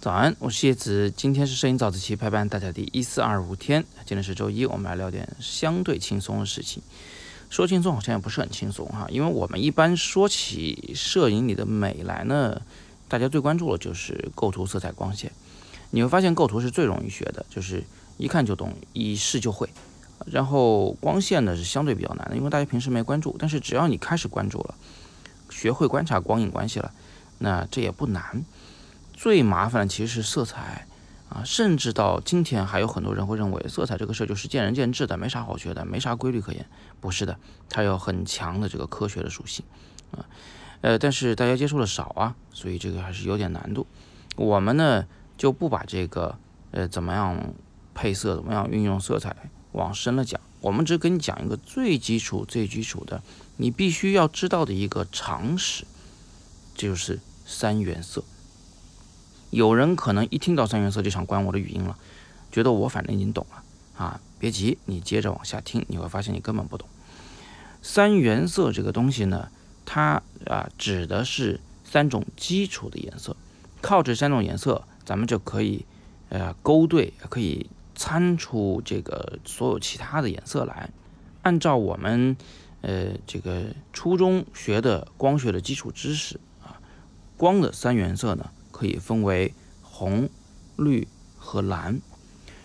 [0.00, 6.80] 早安，我是叶子，今天是摄影早自习排班大家第一四二五天，今天是周一，我们来聊点相对轻松的事情。
[7.50, 12.62] 说轻松好像也不是很轻松哈，因为我们一般说起摄影里的美来呢，
[13.08, 15.32] 大家最关注的就是构图、色彩、光线。
[15.90, 17.82] 你会发现构图是最容易学的，就是
[18.18, 19.68] 一看就懂，一试就会。
[20.24, 24.74] 然后光线呢是相对比较难的，因为大家平时没关注，但是只要你开始关注了，
[25.56, 26.92] 学会观察光影关系了，
[27.38, 28.44] 那这也不难。
[29.14, 30.86] 最麻烦的其实是色彩
[31.30, 36.66] 啊，甚至到今天还有很多人会认为色彩这个事儿就是见仁见智的，没啥好学的，没啥规律可言。
[37.00, 37.38] 不是的，
[37.70, 39.64] 它有很强的这个科学的属性
[40.10, 40.28] 啊。
[40.82, 43.86] 呃，但是大家接触的少啊，所以这个还是有点难度。
[44.36, 45.06] 我们呢
[45.38, 46.38] 就不把这个
[46.72, 47.54] 呃怎么样
[47.94, 49.34] 配色，怎么样运用色彩
[49.72, 53.22] 往深了讲，我们只跟你讲一个最基础、最基础的，
[53.56, 55.84] 你必须要知道的一个常识，
[56.74, 58.24] 就是三原色。
[59.50, 61.96] 有人可能一听到三原色就想关我的语音了，
[62.50, 63.62] 觉得我反正已经懂了
[63.96, 66.88] 啊，别急，你接着往下听，你会发现你根本不懂。
[67.80, 69.48] 三原色这个东西呢，
[69.84, 73.36] 它啊指的是三种基础的颜色，
[73.80, 75.84] 靠这三种颜色，咱们就可以
[76.28, 80.90] 呃勾兑，可以参出这个所有其他的颜色来。
[81.42, 82.36] 按照我们
[82.82, 86.78] 呃这个初中学的光学的基础知识啊，
[87.36, 88.50] 光的三原色呢。
[88.76, 90.28] 可以分为红、
[90.76, 91.08] 绿
[91.38, 91.98] 和蓝，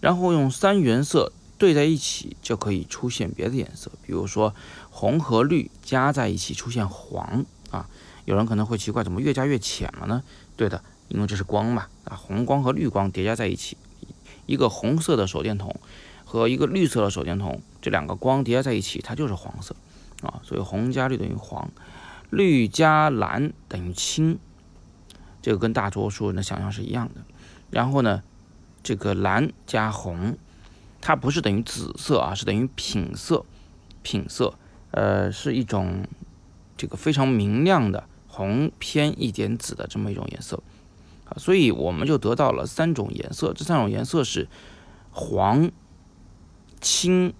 [0.00, 3.90] 然后用三原色对在一起，就可以出现别的颜色。
[4.06, 4.54] 比如说
[4.88, 7.90] 红和绿加在一起出现黄啊。
[8.24, 10.22] 有人可能会奇怪，怎么越加越浅了呢？
[10.56, 13.75] 对的，因为这是光嘛啊，红光和绿光叠加在一起，
[14.46, 15.74] 一个红色的手电筒
[16.24, 19.76] 和一个绿色的手电筒，这两个光叠加在一起，它就是黄色
[20.22, 20.40] 啊。
[20.42, 21.70] 所以红加绿等于黄，
[22.30, 24.38] 绿加蓝等于青。
[25.42, 27.20] 这个跟大多数人的想象是一样的，
[27.70, 28.24] 然后呢，
[28.82, 30.36] 这个蓝加红，
[31.00, 33.44] 它不是等于紫色啊，是等于品色，
[34.02, 34.54] 品色，
[34.90, 36.04] 呃，是一种
[36.76, 40.60] 这个非常明亮的红偏一点紫的这么一种颜色
[41.26, 44.48] 啊，所以我们就得到了三种颜色，这三种颜色是
[45.10, 45.70] 黄、
[46.80, 47.34] 青、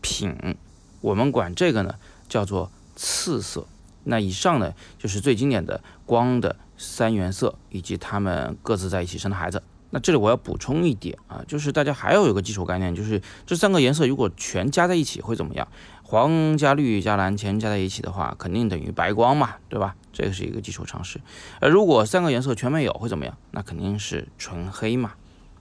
[0.00, 0.56] 品，
[1.00, 1.96] 我们管这个呢
[2.28, 3.66] 叫做次色。
[4.04, 6.56] 那以上呢就是最经典的光的。
[6.78, 9.62] 三原色以及它们各自在一起生的孩子。
[9.88, 15.66] 那这里我要补充一点啊，就是大家还要有个基础概念，就是这三个颜色如果全加在一起会怎么样？
[16.02, 19.96] 黄加绿加蓝全加在一起的话，肯定等于白光嘛，对吧？
[20.16, 21.20] 这个是一个基础常识。
[21.60, 23.36] 而如果三个颜色全没有会怎么样？
[23.50, 25.12] 那肯定是纯黑嘛。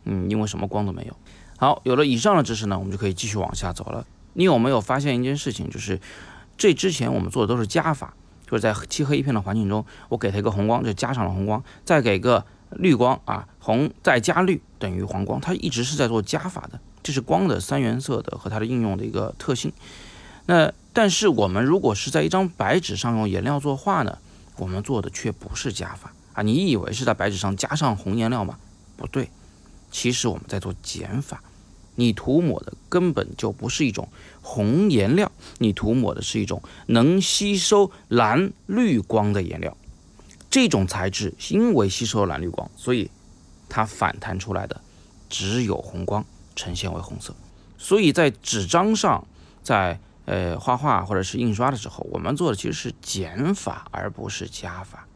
[0.05, 1.15] 嗯，因为什么光都没有。
[1.57, 4.07] 好，有了以上的知识呢，我们就可以继续往下走了。
[4.33, 5.69] 你有没有发现一件事情？
[5.69, 5.99] 就是
[6.57, 8.13] 这之前我们做的都是加法。
[8.47, 19.73] 就是在漆黑一片的环境中，我给它一个红光，就加上了红光，再给个绿光啊，红再加绿等于黄光，它一直是在做加法的，这是光的三原色的和它的应用的一个特性。
[20.45, 24.19] 那但是我们如果是在一张白纸上用颜料作画呢，
[24.57, 28.57] 我们做的却不是加法啊，你以为是在白纸上加上红颜料吗？
[28.97, 29.29] 不对，
[29.91, 31.41] 其实我们在做减法。
[31.97, 34.09] 你涂抹的根本就不是一种
[34.41, 39.77] 红颜料，你涂抹的是一种能吸收蓝绿光的颜料。
[40.49, 43.09] 这种材质因为吸收了蓝绿光，所以
[43.69, 44.81] 它反弹出来的
[45.29, 47.33] 只有红光，呈现为红色。
[47.77, 49.25] 所以在纸张上，
[49.63, 55.07] 在呃画画或者是印刷的时候，我们做的其实是减法，而不是加法。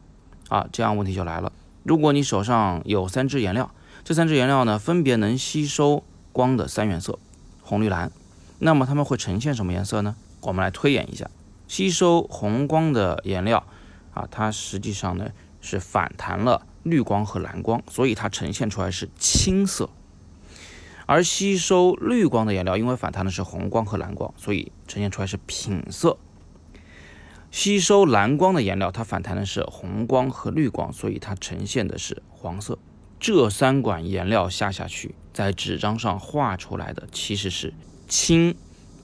[0.48, 1.52] 啊，这样问题就来了。
[1.82, 3.70] 如果你手上有三支颜料，
[4.04, 6.04] 这三支颜料呢，分别能吸收。
[6.32, 7.18] 光的三原色，
[7.60, 8.12] 红、绿、蓝，
[8.60, 10.14] 那么它们会呈现什么颜色呢？
[10.42, 11.28] 我们来推演一下，
[11.66, 13.66] 吸收红光的颜料
[14.14, 15.28] 啊，它实际上呢
[15.60, 19.90] 是反弹了绿光和蓝光，所以它呈现出来是青色。
[21.10, 26.16] 而吸收绿光的颜料，因为反弹的是红光和蓝光，所以呈现出来是品色。
[27.50, 32.78] 吸收蓝光的颜料，它反弹的是红光和绿光，所以它呈现的是黄色。
[33.18, 37.74] 这三管颜料下下去，在纸张上画出来的其实是
[38.06, 38.54] 青、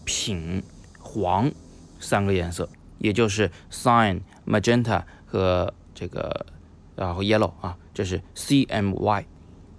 [0.05, 0.63] 品、
[1.01, 1.51] 黄
[1.99, 2.69] 三个颜色，
[2.99, 6.47] 也就是 cyan、magenta 和这个
[6.95, 9.25] 然后 yellow 啊，这是 CMY。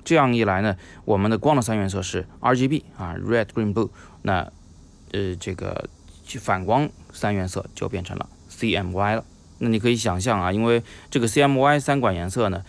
[0.07, 3.89] 这样一来呢，我们的光的三原色是 RGB 啊，red、green、blue。
[4.21, 4.49] 那
[5.11, 5.89] 呃，这个
[6.39, 9.25] 反光三原色就变成了 CMY 了。
[9.57, 10.81] 那你可以想象啊，因为
[11.11, 12.63] 这个 CMY 三管颜色呢。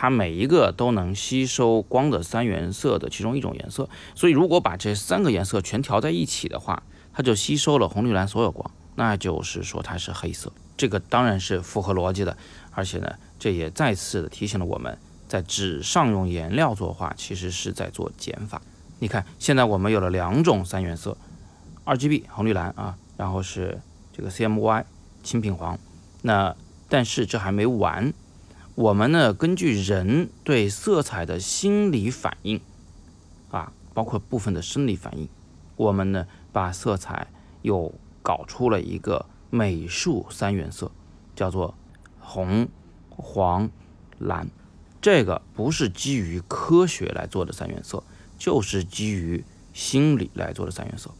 [0.00, 10.52] 它每一个都能吸收光的三原色的其中一种颜色，所以如果把这三个颜色全调在一起的话，它就吸收了红绿蓝所有光，那就是说它是黑色。
[10.76, 12.36] 这个当然是符合逻辑的，
[12.70, 14.96] 而且呢，这也再次的提醒了我们，
[15.28, 18.62] 在纸上用颜料作画，其实是在做减法。
[18.98, 21.16] 你看，现在我们有了两种三原色
[21.84, 23.78] ，RGB 红绿蓝啊，然后是
[24.12, 24.84] 这个 CMY
[25.22, 25.78] 青品黄。
[26.22, 26.56] 那
[26.88, 28.12] 但是这还没完，
[28.74, 32.60] 我们呢根据人对色彩的心理反应
[33.50, 35.28] 啊，包括部分的生理反应，
[35.76, 37.28] 我们呢把色彩
[37.62, 40.90] 又搞出了一个美术三原色，
[41.36, 41.74] 叫做
[42.18, 42.66] 红、
[43.10, 43.70] 黄、
[44.18, 44.48] 蓝。
[45.00, 48.02] 这个不是基于科学来做的三原色，
[48.38, 51.10] 就是基于心理来做的三原色。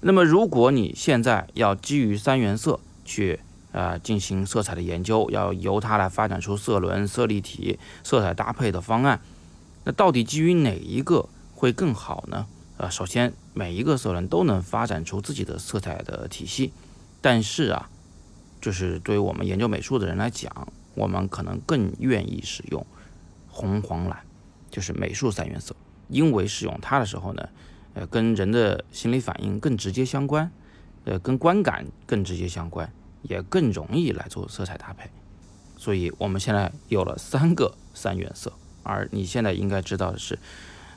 [0.00, 9.20] 那么如果你现在要基于三原色去呃，进行色彩的研究，要由它来发展出色轮、色立体、色彩搭配的方案。
[9.84, 12.46] 那到底基于哪一个会更好呢？
[12.78, 16.72] 呃，首先每一个色轮都能发展出自己的色彩的体系，
[17.20, 17.90] 但是啊，
[18.60, 22.86] 就是对于我们研究美术的人来讲，我们可能更愿意使用
[23.58, 24.18] 红、黄、蓝，
[24.70, 25.74] 就是美术三原色，
[26.08, 27.48] 因为使用它的时候呢，
[27.94, 30.50] 呃，跟人的心理反应更直接相关，
[31.04, 32.88] 呃，跟观感更直接相关。
[33.22, 35.10] 也更容易来做色彩搭配，
[35.76, 38.52] 所以我们现在有了三个三原色，
[38.84, 40.38] 而你现在应该知道的是，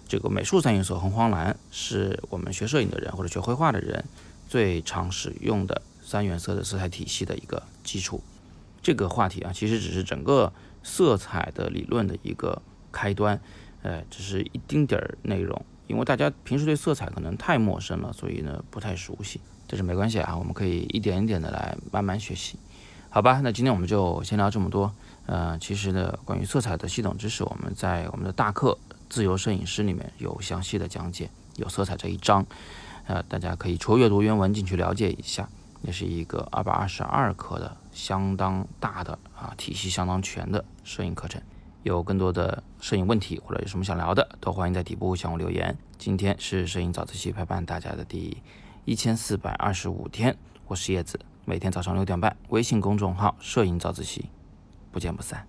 [0.08, 4.06] 这个美术三原色红黄蓝是我们学摄影的人或者学绘画的人
[4.48, 8.22] 最常使用的三原色的色彩体系的一个基础。
[8.82, 10.52] 这个话题啊，其实只是整个
[10.84, 12.62] 色彩的理论的一个
[12.92, 13.40] 开端，
[13.84, 19.40] 呃，只是一丁点儿内容，因为大家平时对色彩可能太陌生了，所以呢不太熟悉。
[19.68, 22.58] 但是没关系啊，我们可以一点一点的来慢慢学习，
[23.10, 23.40] 好吧？
[23.42, 24.94] 那今天我们就先聊这么多。
[25.28, 28.78] 呃，其实呢，关于色彩的系统知识，我们在我们的大课
[29.10, 32.46] 《自由摄影师》里面有详细的讲解，有色彩这一章，
[33.06, 35.48] 呃，大家可以除阅读原文进去了解一下。
[35.82, 41.42] 也是一个二百二十二课的相当大的啊，体系相当全的摄影课程。
[41.84, 45.76] 有更多的摄影问题或者有什么想聊的，都欢迎在底部向我留言。
[45.98, 48.38] 今天是摄影早自习陪伴大家的第。
[48.86, 50.36] 一千四百二十五天，
[50.68, 54.30] 我是叶子，每天早上六点半，微信公众号“摄影早自习”，
[54.92, 55.48] 不见不散。